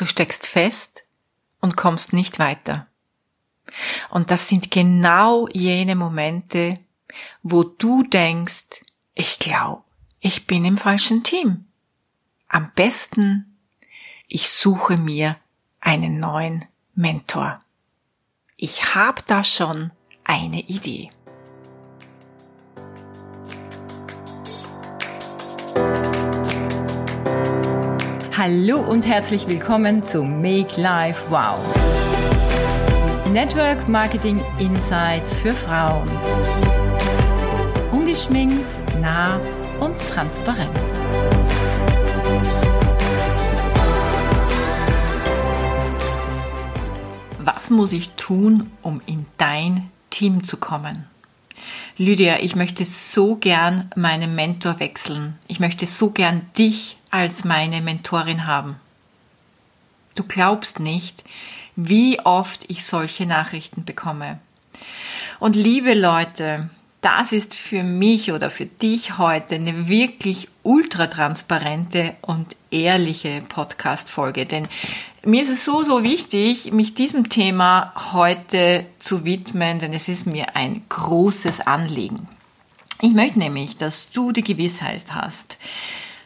[0.00, 1.04] du steckst fest
[1.60, 2.86] und kommst nicht weiter.
[4.10, 6.78] Und das sind genau jene Momente,
[7.42, 8.82] wo du denkst,
[9.14, 9.82] ich glaube,
[10.20, 11.66] ich bin im falschen Team.
[12.48, 13.58] Am besten,
[14.26, 15.36] ich suche mir
[15.80, 17.60] einen neuen Mentor.
[18.56, 19.92] Ich habe da schon
[20.24, 21.10] eine Idee.
[28.38, 31.58] Hallo und herzlich willkommen zu Make Life Wow.
[33.32, 36.08] Network Marketing Insights für Frauen.
[37.90, 38.64] Ungeschminkt,
[39.00, 39.40] nah
[39.80, 40.70] und transparent.
[47.40, 51.06] Was muss ich tun, um in dein Team zu kommen?
[51.96, 55.36] Lydia, ich möchte so gern meinen Mentor wechseln.
[55.48, 58.76] Ich möchte so gern dich als meine Mentorin haben.
[60.14, 61.24] Du glaubst nicht,
[61.76, 64.40] wie oft ich solche Nachrichten bekomme.
[65.38, 72.16] Und liebe Leute, das ist für mich oder für dich heute eine wirklich ultra transparente
[72.22, 74.46] und ehrliche Podcast-Folge.
[74.46, 74.66] Denn
[75.24, 80.26] mir ist es so, so wichtig, mich diesem Thema heute zu widmen, denn es ist
[80.26, 82.28] mir ein großes Anliegen.
[83.00, 85.58] Ich möchte nämlich, dass du die Gewissheit hast,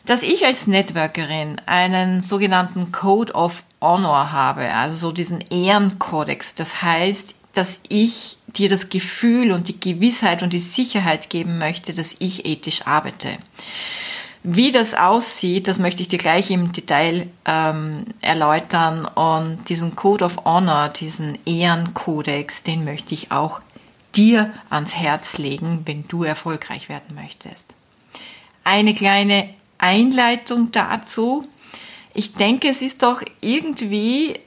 [0.04, 6.54] dass ich als Networkerin einen sogenannten Code of Honor habe, also so diesen Ehrenkodex.
[6.54, 11.92] Das heißt, dass ich dir das Gefühl und die Gewissheit und die Sicherheit geben möchte,
[11.92, 13.38] dass ich ethisch arbeite.
[14.44, 19.04] Wie das aussieht, das möchte ich dir gleich im Detail ähm, erläutern.
[19.04, 23.60] Und diesen Code of Honor, diesen Ehrenkodex, den möchte ich auch
[24.16, 27.74] dir ans Herz legen, wenn du erfolgreich werden möchtest.
[28.64, 29.48] Eine kleine
[29.82, 31.46] Einleitung dazu.
[32.14, 34.38] Ich denke, es ist doch irgendwie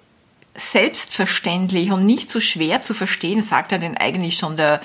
[0.55, 4.81] selbstverständlich und nicht so schwer zu verstehen, sagt er denn eigentlich schon der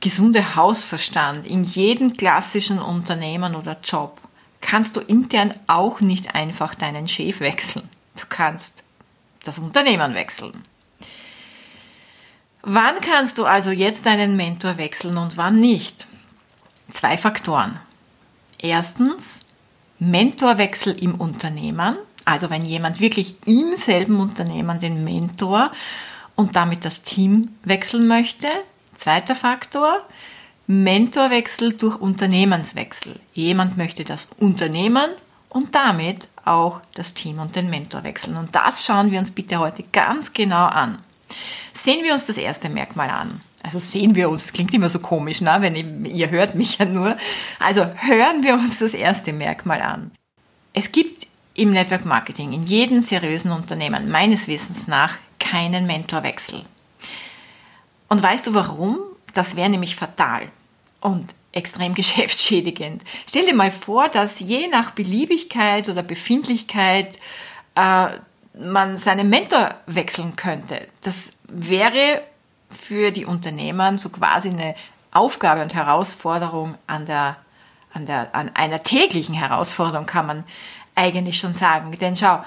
[0.00, 1.46] gesunde Hausverstand.
[1.46, 4.20] In jedem klassischen Unternehmen oder Job
[4.60, 7.88] kannst du intern auch nicht einfach deinen Chef wechseln.
[8.16, 8.82] Du kannst
[9.44, 10.64] das Unternehmen wechseln.
[12.62, 16.06] Wann kannst du also jetzt deinen Mentor wechseln und wann nicht?
[16.90, 17.80] Zwei Faktoren.
[18.58, 19.44] Erstens,
[20.02, 25.70] Mentorwechsel im Unternehmen, also wenn jemand wirklich im selben Unternehmen den Mentor
[26.34, 28.48] und damit das Team wechseln möchte.
[28.96, 30.02] Zweiter Faktor,
[30.66, 33.20] Mentorwechsel durch Unternehmenswechsel.
[33.32, 35.10] Jemand möchte das Unternehmen
[35.48, 38.36] und damit auch das Team und den Mentor wechseln.
[38.36, 40.98] Und das schauen wir uns bitte heute ganz genau an.
[41.74, 43.40] Sehen wir uns das erste Merkmal an.
[43.62, 45.56] Also sehen wir uns, das klingt immer so komisch, ne?
[45.60, 47.16] wenn ihr, ihr hört mich ja nur.
[47.58, 50.10] Also hören wir uns das erste Merkmal an.
[50.72, 56.64] Es gibt im Network Marketing in jedem seriösen Unternehmen meines Wissens nach keinen Mentorwechsel.
[58.08, 58.98] Und weißt du warum?
[59.34, 60.48] Das wäre nämlich fatal
[61.00, 63.02] und extrem geschäftsschädigend.
[63.28, 67.18] Stell dir mal vor, dass je nach Beliebigkeit oder Befindlichkeit
[67.74, 68.08] äh,
[68.54, 70.88] man seinen Mentor wechseln könnte.
[71.02, 72.22] Das wäre
[72.72, 74.74] für die Unternehmen so quasi eine
[75.12, 77.36] Aufgabe und Herausforderung an der,
[77.92, 80.44] an der, an einer täglichen Herausforderung kann man
[80.94, 81.96] eigentlich schon sagen.
[81.98, 82.44] Denn schau,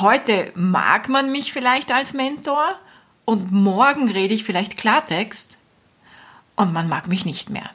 [0.00, 2.76] heute mag man mich vielleicht als Mentor
[3.24, 5.58] und morgen rede ich vielleicht Klartext
[6.56, 7.70] und man mag mich nicht mehr.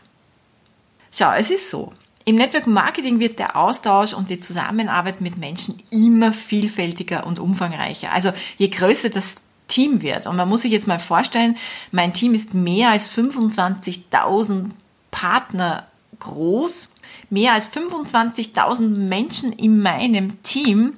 [1.12, 1.94] Schau, es ist so.
[2.26, 8.12] Im Network Marketing wird der Austausch und die Zusammenarbeit mit Menschen immer vielfältiger und umfangreicher.
[8.12, 9.38] Also je größer das
[9.70, 10.28] Team wird.
[10.28, 11.56] Und man muss sich jetzt mal vorstellen,
[11.92, 14.72] mein Team ist mehr als 25.000
[15.12, 15.88] Partner
[16.20, 16.90] groß,
[17.30, 20.98] mehr als 25.000 Menschen in meinem Team.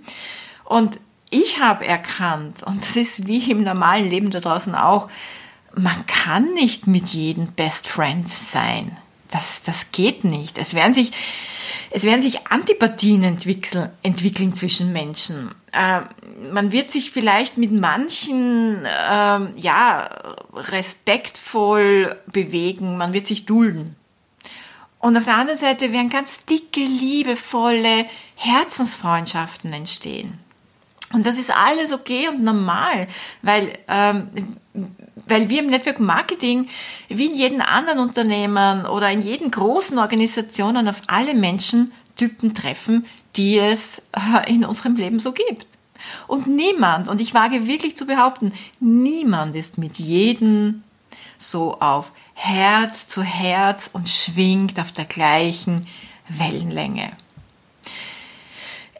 [0.65, 0.99] Und
[1.29, 5.09] ich habe erkannt, und das ist wie im normalen Leben da draußen auch,
[5.75, 8.97] man kann nicht mit jedem Best Friend sein.
[9.29, 10.57] Das, das geht nicht.
[10.57, 11.13] Es werden sich
[11.93, 15.51] es werden sich Antipathien entwickeln, entwickeln zwischen Menschen.
[15.73, 16.01] Äh,
[16.51, 23.97] man wird sich vielleicht mit manchen äh, ja respektvoll bewegen, man wird sich dulden.
[24.99, 28.05] Und auf der anderen Seite werden ganz dicke, liebevolle
[28.35, 30.39] Herzensfreundschaften entstehen.
[31.13, 33.07] Und das ist alles okay und normal,
[33.41, 34.29] weil, ähm,
[35.27, 36.69] weil wir im Network Marketing
[37.09, 43.05] wie in jedem anderen Unternehmen oder in jeden großen Organisationen auf alle Menschentypen treffen,
[43.35, 45.67] die es äh, in unserem Leben so gibt.
[46.27, 50.83] Und niemand, und ich wage wirklich zu behaupten, niemand ist mit jedem
[51.37, 55.87] so auf Herz zu Herz und schwingt auf der gleichen
[56.29, 57.11] Wellenlänge.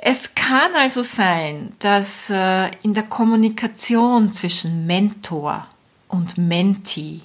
[0.03, 5.67] Es kann also sein, dass äh, in der Kommunikation zwischen Mentor
[6.07, 7.19] und Mentee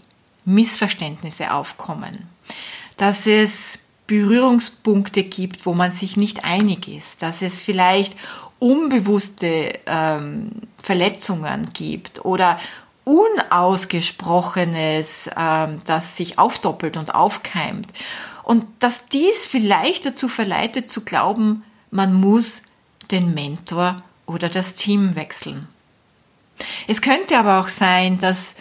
[0.44, 2.28] Missverständnisse aufkommen,
[2.98, 8.14] dass es Berührungspunkte gibt, wo man sich nicht einig ist, dass es vielleicht
[8.58, 10.50] unbewusste ähm,
[10.82, 12.58] Verletzungen gibt oder
[13.04, 17.88] Unausgesprochenes, ähm, das sich aufdoppelt und aufkeimt.
[18.42, 22.60] Und dass dies vielleicht dazu verleitet zu glauben, man muss
[23.10, 25.68] den Mentor oder das Team wechseln.
[26.86, 28.56] Es könnte aber auch sein, dass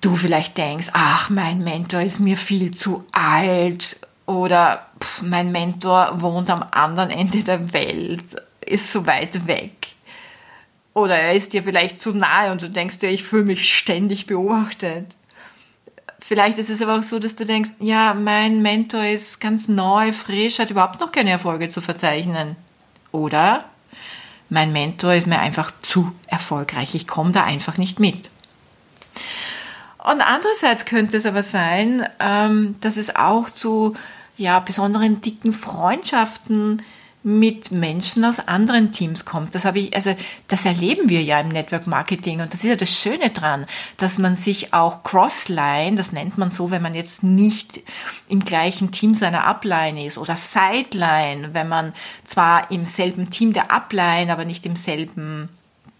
[0.00, 6.20] du vielleicht denkst, ach, mein Mentor ist mir viel zu alt oder pff, mein Mentor
[6.20, 9.88] wohnt am anderen Ende der Welt, ist so weit weg.
[10.94, 14.26] Oder er ist dir vielleicht zu nahe und du denkst dir, ich fühle mich ständig
[14.26, 15.06] beobachtet.
[16.20, 20.12] Vielleicht ist es aber auch so, dass du denkst, ja, mein Mentor ist ganz neu,
[20.12, 22.56] frisch, hat überhaupt noch keine Erfolge zu verzeichnen.
[23.14, 23.64] Oder
[24.48, 28.28] mein Mentor ist mir einfach zu erfolgreich, ich komme da einfach nicht mit.
[29.98, 33.94] Und andererseits könnte es aber sein, ähm, dass es auch zu
[34.36, 36.82] ja, besonderen dicken Freundschaften
[37.24, 39.54] mit Menschen aus anderen Teams kommt.
[39.54, 40.14] Das habe ich, also
[40.46, 43.64] das erleben wir ja im Network Marketing und das ist ja das Schöne dran,
[43.96, 47.80] dass man sich auch Crossline, das nennt man so, wenn man jetzt nicht
[48.28, 51.94] im gleichen Team seiner Upline ist oder Sideline, wenn man
[52.26, 55.48] zwar im selben Team der Upline, aber nicht im selben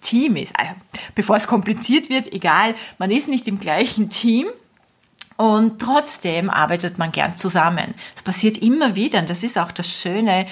[0.02, 0.52] Team ist.
[0.58, 0.72] Also,
[1.14, 4.46] bevor es kompliziert wird, egal, man ist nicht im gleichen Team,
[5.36, 7.94] und trotzdem arbeitet man gern zusammen.
[8.14, 10.46] Das passiert immer wieder und das ist auch das Schöne,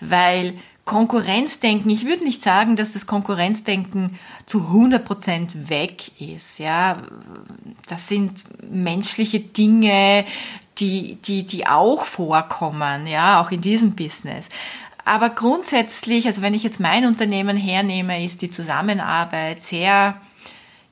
[0.00, 0.54] weil
[0.84, 6.58] Konkurrenzdenken, ich würde nicht sagen, dass das Konkurrenzdenken zu 100 Prozent weg ist.
[6.58, 7.02] Ja,
[7.88, 10.24] das sind menschliche Dinge,
[10.78, 14.48] die, die, die auch vorkommen, ja, auch in diesem Business.
[15.04, 20.20] Aber grundsätzlich, also wenn ich jetzt mein Unternehmen hernehme, ist die Zusammenarbeit sehr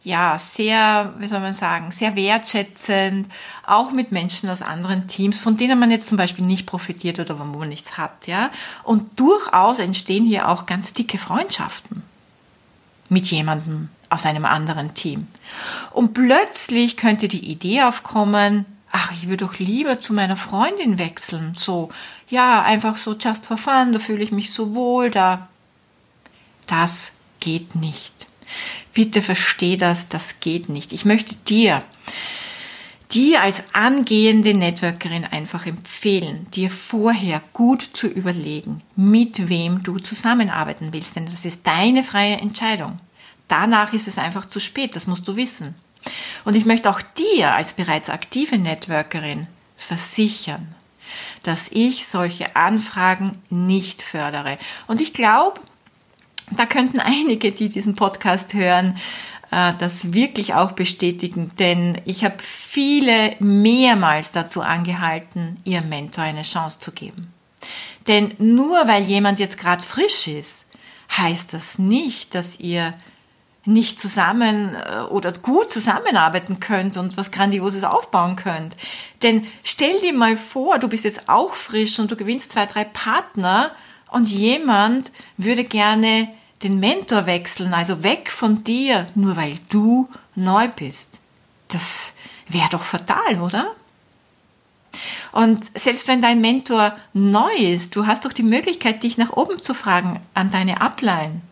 [0.08, 3.31] ja, sehr, wie soll man sagen, sehr wertschätzend,
[3.66, 7.38] auch mit Menschen aus anderen Teams, von denen man jetzt zum Beispiel nicht profitiert oder
[7.38, 8.50] wo man nichts hat, ja.
[8.84, 12.02] Und durchaus entstehen hier auch ganz dicke Freundschaften
[13.10, 15.26] mit jemandem aus einem anderen Team.
[15.90, 21.55] Und plötzlich könnte die Idee aufkommen, ach, ich würde doch lieber zu meiner Freundin wechseln,
[21.55, 21.90] so,
[22.31, 25.49] ja, einfach so just for fun, da fühle ich mich so wohl, da.
[26.66, 28.28] Das geht nicht.
[28.93, 30.93] Bitte versteh das, das geht nicht.
[30.93, 31.83] Ich möchte dir,
[33.12, 40.93] dir als angehende Networkerin einfach empfehlen, dir vorher gut zu überlegen, mit wem du zusammenarbeiten
[40.93, 42.99] willst, denn das ist deine freie Entscheidung.
[43.49, 45.75] Danach ist es einfach zu spät, das musst du wissen.
[46.44, 49.47] Und ich möchte auch dir als bereits aktive Networkerin
[49.77, 50.75] versichern,
[51.43, 54.59] dass ich solche Anfragen nicht fördere.
[54.87, 55.61] Und ich glaube,
[56.56, 58.97] da könnten einige, die diesen Podcast hören,
[59.50, 66.43] äh, das wirklich auch bestätigen, denn ich habe viele mehrmals dazu angehalten, ihrem Mentor eine
[66.43, 67.33] Chance zu geben.
[68.06, 70.67] Denn nur weil jemand jetzt gerade frisch ist,
[71.17, 72.94] heißt das nicht, dass ihr
[73.65, 78.77] nicht zusammen äh, oder gut zusammenarbeiten könnt und was Grandioses aufbauen könnt.
[79.23, 82.85] Denn stell dir mal vor, du bist jetzt auch frisch und du gewinnst zwei, drei
[82.85, 83.73] Partner
[84.10, 86.28] und jemand würde gerne
[86.62, 91.19] den Mentor wechseln, also weg von dir, nur weil du neu bist.
[91.69, 92.12] Das
[92.48, 93.74] wäre doch fatal, oder?
[95.32, 99.60] Und selbst wenn dein Mentor neu ist, du hast doch die Möglichkeit, dich nach oben
[99.60, 101.43] zu fragen an deine Upline.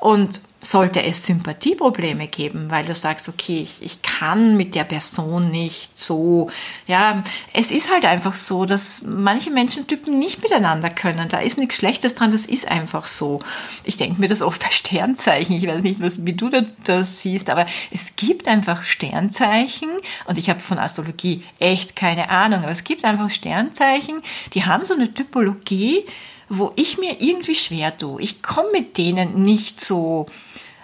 [0.00, 5.50] Und sollte es Sympathieprobleme geben, weil du sagst, okay, ich, ich kann mit der Person
[5.50, 6.50] nicht so,
[6.86, 7.22] ja,
[7.54, 11.30] es ist halt einfach so, dass manche Menschentypen nicht miteinander können.
[11.30, 13.40] Da ist nichts Schlechtes dran, das ist einfach so.
[13.84, 16.50] Ich denke mir das oft bei Sternzeichen, ich weiß nicht, was, wie du
[16.84, 19.88] das siehst, aber es gibt einfach Sternzeichen
[20.26, 24.20] und ich habe von Astrologie echt keine Ahnung, aber es gibt einfach Sternzeichen,
[24.52, 26.04] die haben so eine Typologie,
[26.50, 28.20] wo ich mir irgendwie schwer tue.
[28.20, 30.26] Ich komme mit denen nicht so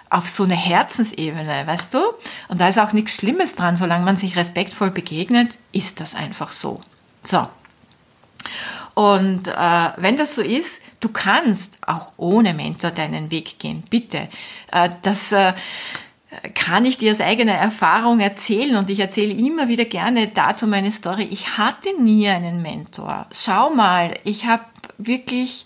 [0.09, 1.99] auf so eine Herzensebene, weißt du?
[2.47, 6.53] Und da ist auch nichts Schlimmes dran, solange man sich respektvoll begegnet, ist das einfach
[6.53, 6.81] so.
[7.21, 7.47] So.
[8.93, 14.29] Und äh, wenn das so ist, du kannst auch ohne Mentor deinen Weg gehen, bitte.
[14.71, 15.51] Äh, das äh,
[16.53, 20.93] kann ich dir aus eigener Erfahrung erzählen und ich erzähle immer wieder gerne dazu meine
[20.93, 21.27] Story.
[21.29, 23.25] Ich hatte nie einen Mentor.
[23.31, 24.63] Schau mal, ich habe
[24.97, 25.65] wirklich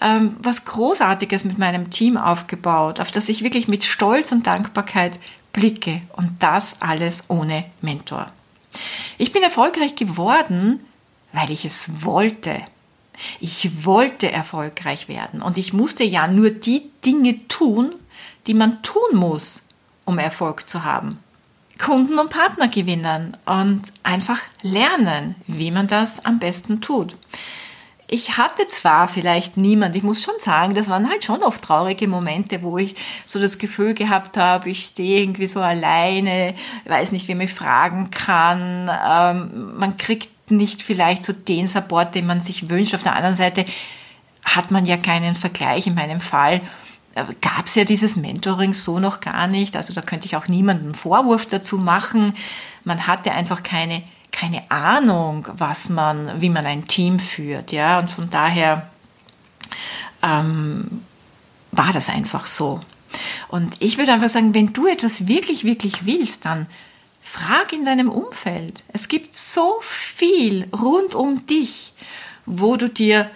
[0.00, 5.18] ähm, was Großartiges mit meinem Team aufgebaut, auf das ich wirklich mit Stolz und Dankbarkeit
[5.52, 8.30] blicke und das alles ohne Mentor.
[9.18, 10.80] Ich bin erfolgreich geworden,
[11.32, 12.60] weil ich es wollte.
[13.40, 17.94] Ich wollte erfolgreich werden und ich musste ja nur die Dinge tun,
[18.46, 19.62] die man tun muss,
[20.04, 21.20] um Erfolg zu haben.
[21.78, 27.16] Kunden und Partner gewinnen und einfach lernen, wie man das am besten tut.
[28.06, 32.06] Ich hatte zwar vielleicht niemand, ich muss schon sagen, das waren halt schon oft traurige
[32.06, 37.28] Momente, wo ich so das Gefühl gehabt habe, ich stehe irgendwie so alleine, weiß nicht,
[37.28, 42.68] wie mich fragen kann, ähm, man kriegt nicht vielleicht so den Support, den man sich
[42.68, 42.94] wünscht.
[42.94, 43.64] Auf der anderen Seite
[44.44, 45.86] hat man ja keinen Vergleich.
[45.86, 46.60] In meinem Fall
[47.14, 49.76] äh, gab es ja dieses Mentoring so noch gar nicht.
[49.76, 52.34] Also da könnte ich auch niemanden Vorwurf dazu machen.
[52.84, 54.02] Man hatte einfach keine,
[54.34, 57.70] keine Ahnung, was man, wie man ein Team führt.
[57.70, 58.90] Ja, und von daher
[60.22, 61.04] ähm,
[61.70, 62.80] war das einfach so.
[63.48, 66.66] Und ich würde einfach sagen, wenn du etwas wirklich, wirklich willst, dann
[67.20, 68.82] Frag in deinem Umfeld.
[68.88, 71.92] Es gibt so viel rund um dich,
[72.44, 73.30] wo du dir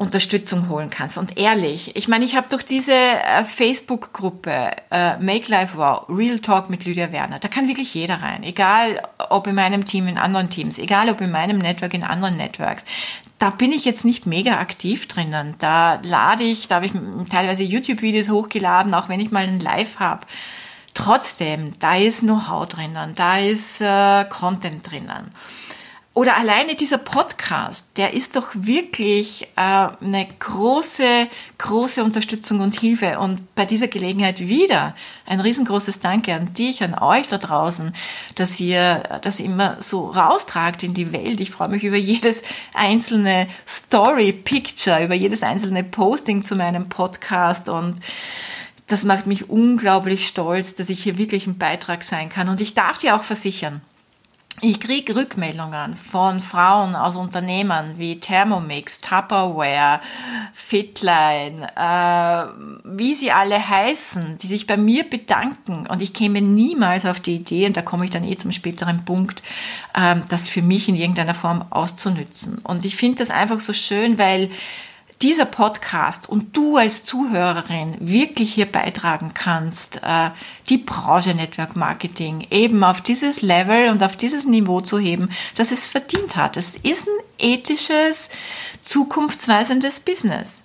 [0.00, 1.18] Unterstützung holen kannst.
[1.18, 6.38] Und ehrlich, ich meine, ich habe durch diese äh, Facebook-Gruppe äh, Make Life Wow, Real
[6.38, 8.42] Talk mit Lydia Werner, da kann wirklich jeder rein.
[8.42, 12.38] Egal ob in meinem Team, in anderen Teams, egal ob in meinem Network, in anderen
[12.38, 12.86] Networks.
[13.38, 15.54] Da bin ich jetzt nicht mega aktiv drinnen.
[15.58, 16.92] Da lade ich, da habe ich
[17.28, 20.26] teilweise YouTube-Videos hochgeladen, auch wenn ich mal ein Live habe.
[20.94, 25.30] Trotzdem, da ist Know-how drinnen, da ist äh, Content drinnen.
[26.20, 33.18] Oder alleine dieser Podcast, der ist doch wirklich äh, eine große, große Unterstützung und Hilfe.
[33.18, 37.94] Und bei dieser Gelegenheit wieder ein riesengroßes Danke an dich, an euch da draußen,
[38.34, 41.40] dass ihr das immer so raustragt in die Welt.
[41.40, 42.42] Ich freue mich über jedes
[42.74, 47.94] einzelne Story, Picture, über jedes einzelne Posting zu meinem Podcast und
[48.88, 52.50] das macht mich unglaublich stolz, dass ich hier wirklich ein Beitrag sein kann.
[52.50, 53.80] Und ich darf dir auch versichern,
[54.62, 60.00] ich kriege Rückmeldungen von Frauen aus Unternehmen wie Thermomix, Tupperware,
[60.52, 62.46] Fitline, äh,
[62.84, 65.86] wie sie alle heißen, die sich bei mir bedanken.
[65.86, 69.04] Und ich käme niemals auf die Idee, und da komme ich dann eh zum späteren
[69.06, 69.42] Punkt,
[69.94, 72.58] äh, das für mich in irgendeiner Form auszunützen.
[72.58, 74.50] Und ich finde das einfach so schön, weil
[75.22, 80.30] dieser Podcast und du als Zuhörerin wirklich hier beitragen kannst, äh,
[80.68, 85.72] die Branche Network Marketing eben auf dieses Level und auf dieses Niveau zu heben, das
[85.72, 86.56] es verdient hat.
[86.56, 88.30] Es ist ein ethisches,
[88.80, 90.62] zukunftsweisendes Business.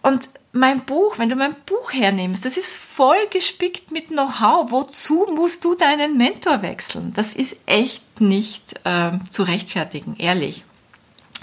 [0.00, 4.70] Und mein Buch, wenn du mein Buch hernimmst, das ist voll gespickt mit Know-how.
[4.70, 7.12] Wozu musst du deinen Mentor wechseln?
[7.14, 10.64] Das ist echt nicht äh, zu rechtfertigen, ehrlich.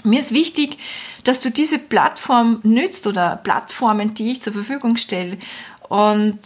[0.04, 0.78] Mir ist wichtig,
[1.24, 5.38] dass du diese Plattform nützt oder Plattformen, die ich zur Verfügung stelle
[5.88, 6.38] und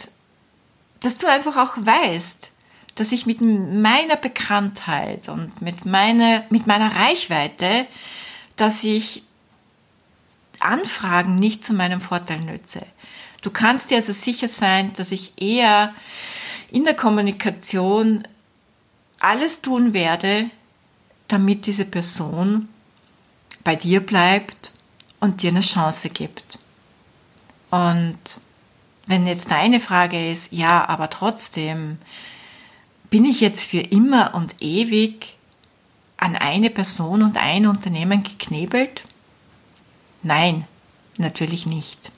[1.01, 2.51] dass du einfach auch weißt,
[2.95, 7.87] dass ich mit meiner Bekanntheit und mit meiner, mit meiner Reichweite,
[8.55, 9.23] dass ich
[10.59, 12.85] Anfragen nicht zu meinem Vorteil nütze.
[13.41, 15.95] Du kannst dir also sicher sein, dass ich eher
[16.69, 18.27] in der Kommunikation
[19.19, 20.49] alles tun werde,
[21.27, 22.69] damit diese Person
[23.63, 24.71] bei dir bleibt
[25.19, 26.59] und dir eine Chance gibt.
[27.69, 28.17] Und
[29.07, 31.97] wenn jetzt deine Frage ist, ja, aber trotzdem,
[33.09, 35.35] bin ich jetzt für immer und ewig
[36.17, 39.03] an eine Person und ein Unternehmen geknebelt?
[40.23, 40.65] Nein,
[41.17, 42.11] natürlich nicht.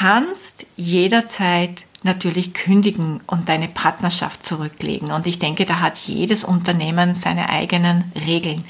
[0.00, 5.10] Kannst jederzeit natürlich kündigen und deine Partnerschaft zurücklegen.
[5.10, 8.64] Und ich denke, da hat jedes Unternehmen seine eigenen Regeln.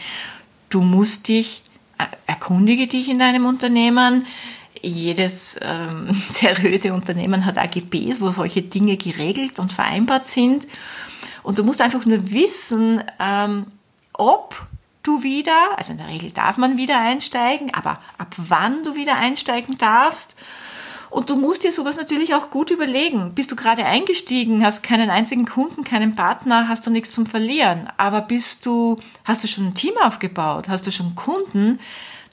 [0.71, 1.63] Du musst dich,
[1.99, 4.27] äh, erkundige dich in deinem Unternehmen.
[4.83, 10.67] Jedes ähm, seriöse Unternehmen hat AGBs, wo solche Dinge geregelt und vereinbart sind.
[11.45, 13.67] Und du musst einfach nur wissen, ähm,
[14.15, 14.67] ob
[15.05, 19.15] du wieder, also in der Regel darf man wieder einsteigen, aber ab wann du wieder
[19.15, 20.35] einsteigen darfst
[21.11, 23.35] und du musst dir sowas natürlich auch gut überlegen.
[23.35, 27.89] Bist du gerade eingestiegen, hast keinen einzigen Kunden, keinen Partner, hast du nichts zum Verlieren.
[27.97, 31.81] Aber bist du, hast du schon ein Team aufgebaut, hast du schon Kunden,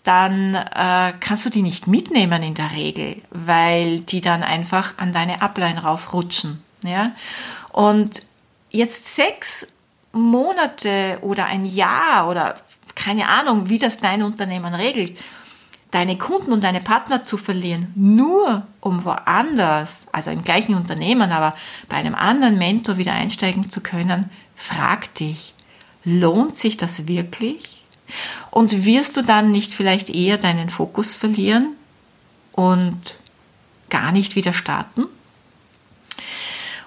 [0.03, 5.11] dann äh, kannst du die nicht mitnehmen in der Regel, weil die dann einfach an
[5.11, 6.63] deine Ablein raufrutschen.
[6.83, 7.13] Ja?
[7.73, 8.21] Und
[8.69, 9.67] jetzt sechs
[10.11, 12.55] Monate oder ein Jahr oder
[12.95, 15.17] keine Ahnung, wie das dein Unternehmen regelt,
[15.97, 21.55] deine Kunden und deine Partner zu verlieren, nur um woanders, also im gleichen Unternehmen, aber
[21.89, 25.55] bei einem anderen Mentor wieder einsteigen zu können, frag dich,
[26.03, 27.81] lohnt sich das wirklich?
[28.51, 31.69] Und wirst du dann nicht vielleicht eher deinen Fokus verlieren
[32.51, 33.15] und
[33.89, 35.05] gar nicht wieder starten?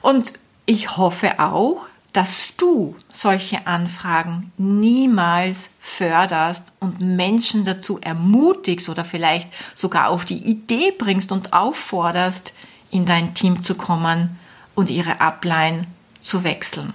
[0.03, 0.35] Und
[0.67, 9.49] ich hoffe auch, dass du solche Anfragen niemals förderst und Menschen dazu ermutigst oder vielleicht
[9.77, 12.53] sogar auf die Idee bringst und aufforderst,
[12.91, 14.39] in dein Team zu kommen
[14.75, 15.87] und ihre Upline
[16.21, 16.93] zu wechseln.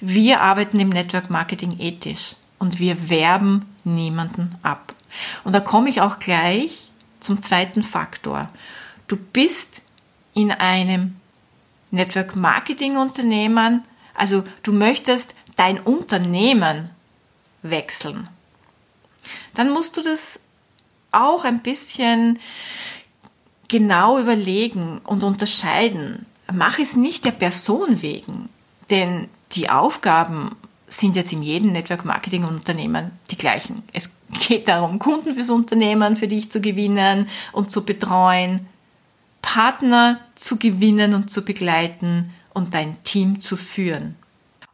[0.00, 4.94] Wir arbeiten im Network Marketing ethisch und wir werben niemanden ab.
[5.44, 8.48] Und da komme ich auch gleich zum zweiten Faktor.
[9.08, 9.82] Du bist
[10.34, 11.16] in einem
[11.92, 13.84] Network Marketing Unternehmen,
[14.14, 16.90] also du möchtest dein Unternehmen
[17.62, 18.28] wechseln,
[19.54, 20.40] dann musst du das
[21.12, 22.40] auch ein bisschen
[23.68, 26.26] genau überlegen und unterscheiden.
[26.52, 28.48] Mach es nicht der Person wegen,
[28.90, 30.56] denn die Aufgaben
[30.88, 33.82] sind jetzt in jedem Network Marketing Unternehmen die gleichen.
[33.92, 34.10] Es
[34.46, 38.66] geht darum, Kunden fürs Unternehmen für dich zu gewinnen und zu betreuen.
[39.42, 44.16] Partner zu gewinnen und zu begleiten und dein Team zu führen.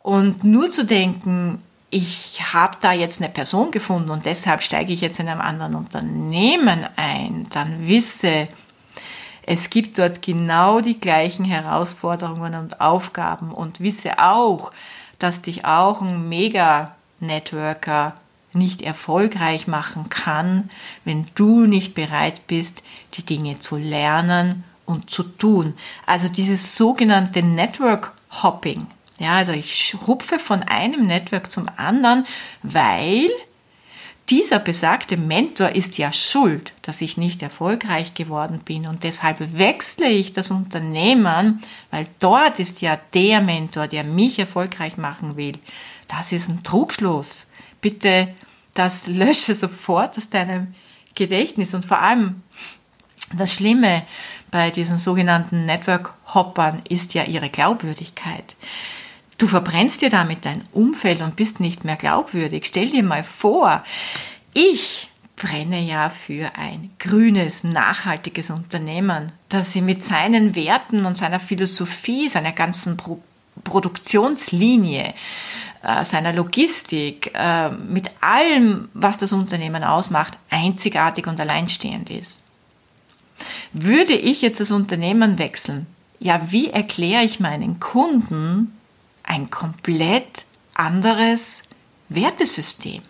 [0.01, 1.61] Und nur zu denken,
[1.91, 5.75] ich habe da jetzt eine Person gefunden und deshalb steige ich jetzt in einem anderen
[5.75, 8.49] Unternehmen ein, dann wisse,
[9.43, 14.73] es gibt dort genau die gleichen Herausforderungen und Aufgaben und wisse auch,
[15.19, 18.15] dass dich auch ein Mega-Networker
[18.53, 20.71] nicht erfolgreich machen kann,
[21.05, 22.83] wenn du nicht bereit bist,
[23.15, 25.75] die Dinge zu lernen und zu tun.
[26.07, 28.13] Also dieses sogenannte Network
[28.43, 28.87] Hopping.
[29.19, 32.25] Ja, also ich hupfe von einem Network zum anderen,
[32.63, 33.29] weil
[34.31, 40.09] dieser besagte Mentor ist ja schuld, dass ich nicht erfolgreich geworden bin und deshalb wechsle
[40.09, 45.59] ich das Unternehmen, weil dort ist ja der Mentor, der mich erfolgreich machen will.
[46.09, 47.47] Das ist ein Trugschluss.
[47.81, 48.35] Bitte
[48.75, 50.75] das lösche sofort aus deinem
[51.15, 51.75] Gedächtnis.
[51.75, 52.43] Und vor allem
[53.37, 54.05] das Schlimme
[54.51, 58.57] bei diesen sogenannten Network-Hoppern ist ja ihre Glaubwürdigkeit.
[59.37, 62.67] Du verbrennst dir damit dein Umfeld und bist nicht mehr glaubwürdig.
[62.67, 63.85] Stell dir mal vor,
[64.53, 71.41] ich brenne ja für ein grünes, nachhaltiges Unternehmen, das sie mit seinen Werten und seiner
[71.41, 73.21] Philosophie, seiner ganzen Pro
[73.65, 75.15] Produktionslinie
[75.89, 82.45] äh, seiner Logistik, äh, mit allem, was das Unternehmen ausmacht, einzigartig und alleinstehend ist.
[83.73, 85.87] Würde ich jetzt das Unternehmen wechseln,
[86.21, 88.77] ja, wie erkläre ich meinen Kunden
[89.23, 91.63] ein komplett anderes
[92.11, 93.03] Wertesystem?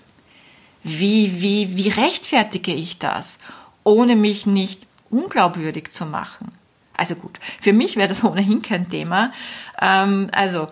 [0.84, 3.40] Wie, wie, wie rechtfertige ich das,
[3.82, 6.52] ohne mich nicht unglaubwürdig zu machen?
[6.96, 9.32] Also gut, für mich wäre das ohnehin kein Thema.
[9.80, 10.68] Ähm, also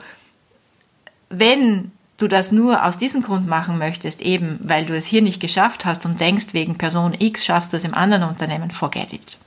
[1.28, 5.40] wenn du das nur aus diesem Grund machen möchtest, eben weil du es hier nicht
[5.40, 9.38] geschafft hast und denkst, wegen Person X schaffst du es im anderen Unternehmen, forget it.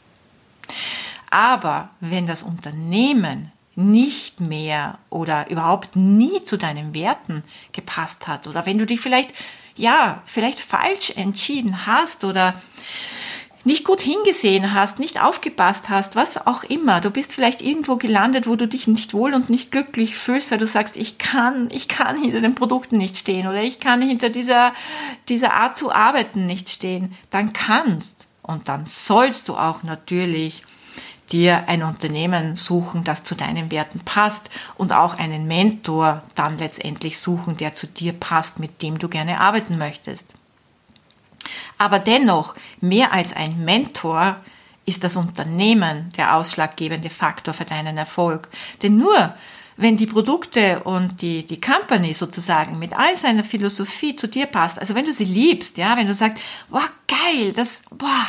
[1.29, 8.65] Aber wenn das Unternehmen nicht mehr oder überhaupt nie zu deinen Werten gepasst hat oder
[8.65, 9.33] wenn du dich vielleicht,
[9.75, 12.55] ja, vielleicht falsch entschieden hast oder
[13.69, 17.01] nicht gut hingesehen hast, nicht aufgepasst hast, was auch immer.
[17.01, 20.57] Du bist vielleicht irgendwo gelandet, wo du dich nicht wohl und nicht glücklich fühlst, weil
[20.57, 24.29] du sagst, ich kann, ich kann hinter den Produkten nicht stehen oder ich kann hinter
[24.29, 24.73] dieser,
[25.29, 27.15] dieser Art zu arbeiten nicht stehen.
[27.29, 30.63] Dann kannst und dann sollst du auch natürlich
[31.31, 37.19] dir ein Unternehmen suchen, das zu deinen Werten passt und auch einen Mentor dann letztendlich
[37.19, 40.33] suchen, der zu dir passt, mit dem du gerne arbeiten möchtest.
[41.79, 44.35] Aber dennoch, mehr als ein Mentor
[44.85, 48.49] ist das Unternehmen der ausschlaggebende Faktor für deinen Erfolg.
[48.83, 49.33] Denn nur
[49.77, 54.77] wenn die Produkte und die, die Company sozusagen mit all seiner Philosophie zu dir passt,
[54.77, 58.25] also wenn du sie liebst, ja, wenn du sagst, wow, geil, das, boah,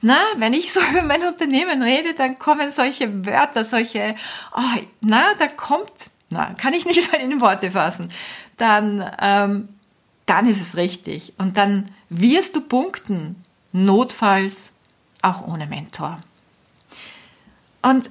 [0.00, 4.16] na, wenn ich so über mein Unternehmen rede, dann kommen solche Wörter, solche,
[4.56, 8.10] oh, na, da kommt, na, kann ich nicht mal in Worte fassen,
[8.56, 9.68] dann, ähm,
[10.26, 11.32] dann ist es richtig.
[11.38, 14.70] Und dann wirst du punkten, notfalls
[15.22, 16.20] auch ohne Mentor.
[17.82, 18.10] Und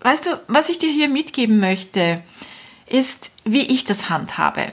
[0.00, 2.22] weißt du, was ich dir hier mitgeben möchte,
[2.86, 4.72] ist, wie ich das handhabe.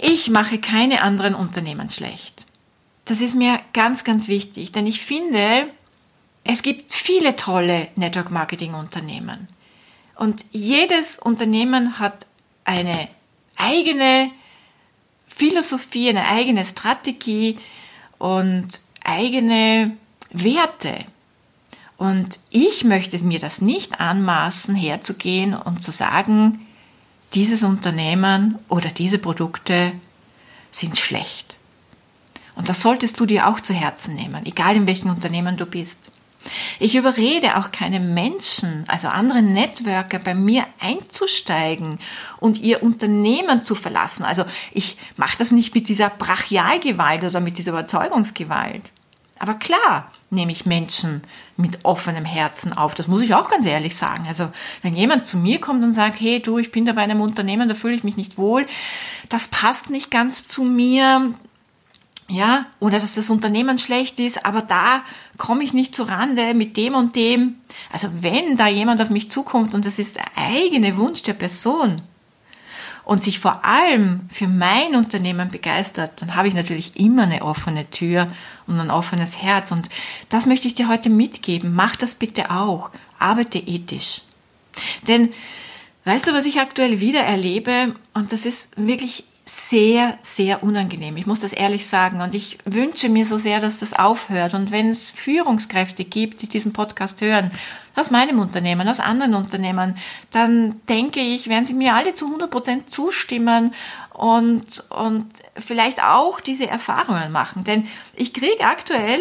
[0.00, 2.44] Ich mache keine anderen Unternehmen schlecht.
[3.04, 5.68] Das ist mir ganz, ganz wichtig, denn ich finde,
[6.44, 9.48] es gibt viele tolle Network Marketing Unternehmen.
[10.16, 12.26] Und jedes Unternehmen hat
[12.64, 13.08] eine
[13.56, 14.30] eigene
[15.32, 17.58] Philosophie, eine eigene Strategie
[18.18, 19.96] und eigene
[20.30, 21.04] Werte.
[21.96, 26.66] Und ich möchte mir das nicht anmaßen, herzugehen und zu sagen,
[27.34, 29.92] dieses Unternehmen oder diese Produkte
[30.70, 31.56] sind schlecht.
[32.54, 36.10] Und das solltest du dir auch zu Herzen nehmen, egal in welchem Unternehmen du bist.
[36.78, 41.98] Ich überrede auch keine Menschen, also andere Networker bei mir einzusteigen
[42.40, 44.24] und ihr Unternehmen zu verlassen.
[44.24, 48.82] Also ich mache das nicht mit dieser Brachialgewalt oder mit dieser Überzeugungsgewalt.
[49.38, 51.22] Aber klar nehme ich Menschen
[51.56, 52.94] mit offenem Herzen auf.
[52.94, 54.24] Das muss ich auch ganz ehrlich sagen.
[54.28, 54.48] Also
[54.82, 57.68] wenn jemand zu mir kommt und sagt, hey du, ich bin da bei einem Unternehmen,
[57.68, 58.66] da fühle ich mich nicht wohl,
[59.28, 61.34] das passt nicht ganz zu mir,
[62.28, 65.02] ja, oder dass das Unternehmen schlecht ist, aber da
[65.38, 67.56] komme ich nicht zu Rande mit dem und dem.
[67.92, 72.02] Also wenn da jemand auf mich zukommt und das ist der eigene Wunsch der Person,
[73.04, 77.90] und sich vor allem für mein Unternehmen begeistert, dann habe ich natürlich immer eine offene
[77.90, 78.28] Tür
[78.66, 79.72] und ein offenes Herz.
[79.72, 79.88] Und
[80.28, 81.74] das möchte ich dir heute mitgeben.
[81.74, 82.90] Mach das bitte auch.
[83.18, 84.22] Arbeite ethisch.
[85.08, 85.32] Denn
[86.04, 87.94] weißt du, was ich aktuell wieder erlebe?
[88.14, 91.16] Und das ist wirklich sehr, sehr unangenehm.
[91.16, 92.20] Ich muss das ehrlich sagen.
[92.20, 94.54] Und ich wünsche mir so sehr, dass das aufhört.
[94.54, 97.50] Und wenn es Führungskräfte gibt, die diesen Podcast hören,
[97.94, 99.98] aus meinem Unternehmen, aus anderen Unternehmen,
[100.30, 103.74] dann denke ich, werden sie mir alle zu 100 Prozent zustimmen
[104.14, 105.26] und, und
[105.58, 107.64] vielleicht auch diese Erfahrungen machen.
[107.64, 109.20] Denn ich kriege aktuell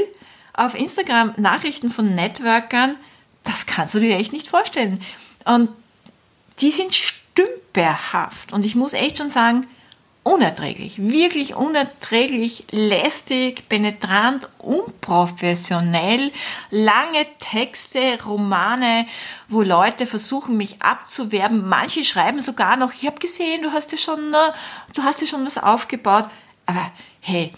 [0.53, 2.95] auf Instagram Nachrichten von Networkern,
[3.43, 5.01] das kannst du dir echt nicht vorstellen.
[5.43, 5.69] Und
[6.59, 8.53] die sind stümperhaft.
[8.53, 9.65] Und ich muss echt schon sagen,
[10.23, 16.31] unerträglich, wirklich unerträglich, lästig, penetrant, unprofessionell,
[16.69, 19.07] lange Texte, Romane,
[19.49, 21.67] wo Leute versuchen, mich abzuwerben.
[21.67, 24.51] Manche schreiben sogar noch, ich habe gesehen, du hast dir schon, äh,
[24.95, 26.29] du hast dir schon was aufgebaut.
[26.67, 27.51] Aber hey,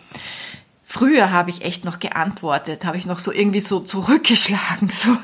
[0.85, 5.17] früher habe ich echt noch geantwortet, habe ich noch so irgendwie so zurückgeschlagen, so.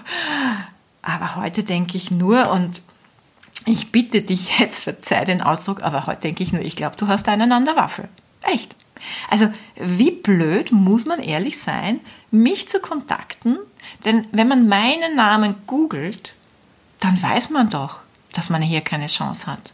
[1.01, 2.81] Aber heute denke ich nur und
[3.65, 7.07] ich bitte dich jetzt, verzeih den Ausdruck, aber heute denke ich nur, ich glaube, du
[7.07, 8.07] hast einen an der Waffel.
[8.41, 8.75] Echt.
[9.29, 13.57] Also, wie blöd muss man ehrlich sein, mich zu kontakten?
[14.05, 16.33] Denn wenn man meinen Namen googelt,
[16.99, 18.01] dann weiß man doch,
[18.33, 19.73] dass man hier keine Chance hat.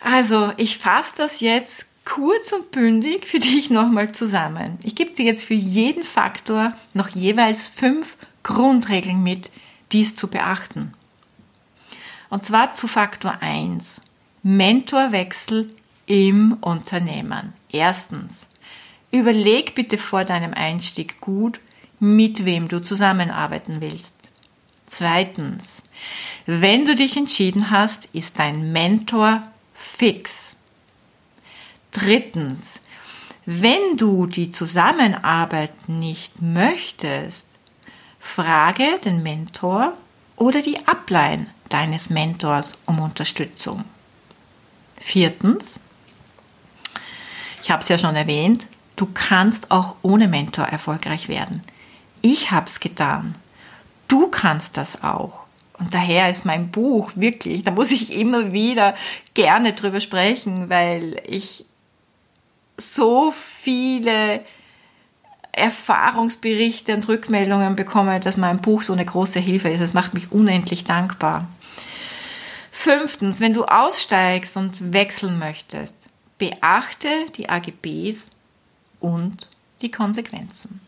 [0.00, 4.78] Also, ich fasse das jetzt kurz und bündig für dich nochmal zusammen.
[4.82, 9.50] Ich gebe dir jetzt für jeden Faktor noch jeweils fünf Grundregeln mit,
[9.92, 10.94] dies zu beachten.
[12.32, 14.00] Und zwar zu Faktor 1.
[14.42, 15.68] Mentorwechsel
[16.06, 17.52] im Unternehmen.
[17.70, 18.46] Erstens.
[19.10, 21.60] Überleg bitte vor deinem Einstieg gut,
[22.00, 24.14] mit wem du zusammenarbeiten willst.
[24.86, 25.82] Zweitens.
[26.46, 29.42] Wenn du dich entschieden hast, ist dein Mentor
[29.74, 30.56] fix.
[31.90, 32.80] Drittens.
[33.44, 37.44] Wenn du die Zusammenarbeit nicht möchtest,
[38.18, 39.92] frage den Mentor
[40.36, 43.84] oder die Ablein deines Mentors um Unterstützung.
[44.98, 45.80] Viertens,
[47.62, 51.62] ich habe es ja schon erwähnt, du kannst auch ohne Mentor erfolgreich werden.
[52.20, 53.34] Ich habe es getan.
[54.08, 55.40] Du kannst das auch.
[55.78, 58.94] Und daher ist mein Buch wirklich, da muss ich immer wieder
[59.34, 61.64] gerne drüber sprechen, weil ich
[62.76, 64.44] so viele
[65.52, 69.80] Erfahrungsberichte und Rückmeldungen bekomme, dass mein Buch so eine große Hilfe ist.
[69.80, 71.48] Es macht mich unendlich dankbar.
[72.82, 75.94] Fünftens, wenn du aussteigst und wechseln möchtest,
[76.38, 78.32] beachte die AGBs
[78.98, 79.46] und
[79.82, 80.80] die Konsequenzen.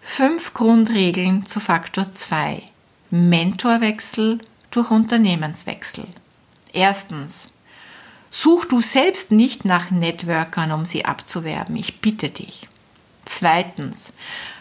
[0.00, 2.60] Fünf Grundregeln zu Faktor 2.
[3.10, 4.40] Mentorwechsel
[4.72, 6.08] durch Unternehmenswechsel.
[6.72, 7.46] Erstens,
[8.30, 11.76] such du selbst nicht nach Networkern, um sie abzuwerben.
[11.76, 12.68] Ich bitte dich.
[13.26, 14.10] Zweitens,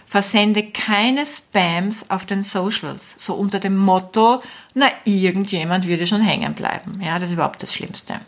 [0.10, 4.42] Versende keine Spams auf den Socials, so unter dem Motto,
[4.74, 7.00] na, irgendjemand würde schon hängen bleiben.
[7.00, 8.20] Ja, das ist überhaupt das Schlimmste.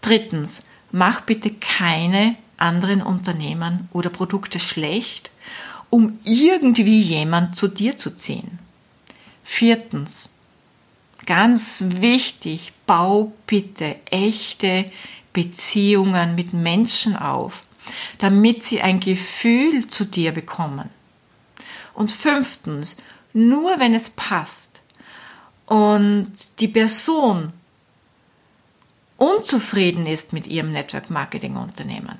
[0.00, 0.62] Drittens,
[0.92, 5.30] mach bitte keine anderen Unternehmen oder Produkte schlecht,
[5.90, 8.58] um irgendwie jemand zu dir zu ziehen.
[9.44, 10.30] Viertens,
[11.26, 14.90] ganz wichtig, bau bitte echte
[15.34, 17.62] Beziehungen mit Menschen auf
[18.18, 20.90] damit sie ein Gefühl zu dir bekommen.
[21.94, 22.96] Und fünftens,
[23.32, 24.70] nur wenn es passt
[25.66, 27.52] und die Person
[29.16, 32.18] unzufrieden ist mit ihrem Network Marketing Unternehmen,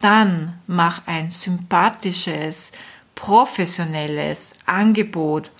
[0.00, 2.72] dann mach ein sympathisches,
[3.14, 5.50] professionelles Angebot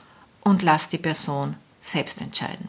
[0.43, 2.69] und lass die Person selbst entscheiden.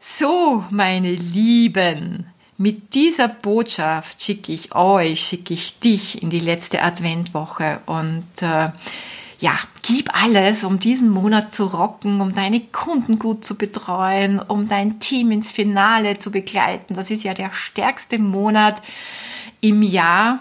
[0.00, 2.26] So, meine Lieben,
[2.58, 8.70] mit dieser Botschaft schicke ich euch, schicke ich dich in die letzte Adventwoche und äh,
[9.40, 14.68] ja, gib alles, um diesen Monat zu rocken, um deine Kunden gut zu betreuen, um
[14.68, 16.94] dein Team ins Finale zu begleiten.
[16.94, 18.80] Das ist ja der stärkste Monat
[19.60, 20.38] im Jahr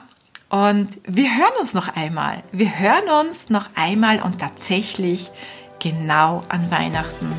[0.51, 2.43] Und wir hören uns noch einmal.
[2.51, 5.31] Wir hören uns noch einmal und tatsächlich
[5.79, 7.31] genau an Weihnachten.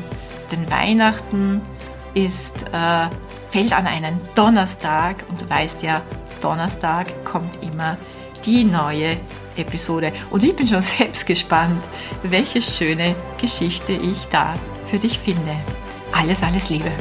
[0.51, 1.61] Denn Weihnachten
[2.13, 3.07] ist, äh,
[3.51, 6.01] fällt an einen Donnerstag und du weißt ja,
[6.41, 7.97] Donnerstag kommt immer
[8.45, 9.17] die neue
[9.55, 10.11] Episode.
[10.29, 11.83] Und ich bin schon selbst gespannt,
[12.23, 14.53] welche schöne Geschichte ich da
[14.89, 15.55] für dich finde.
[16.11, 16.91] Alles, alles Liebe.